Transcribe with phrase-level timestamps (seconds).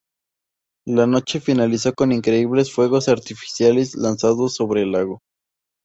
[0.87, 5.19] La noche finalizó con increíbles fuegos artificiales lanzados sobre el lago.